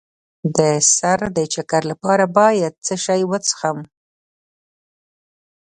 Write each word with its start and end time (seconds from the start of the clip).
د 0.57 0.59
سر 0.95 1.19
د 1.37 1.39
چکر 1.53 1.81
لپاره 1.91 2.25
باید 2.39 2.73
څه 2.85 2.95
شی 3.03 3.21
وڅښم؟ 3.29 3.79